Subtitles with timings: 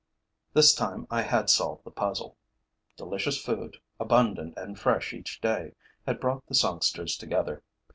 [0.53, 2.35] This time I had solved the puzzle.
[2.97, 5.75] Delicious food, abundant and fresh each day,
[6.07, 7.61] had brought the songsters together.